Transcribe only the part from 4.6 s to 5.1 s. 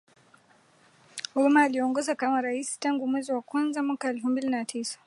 tisa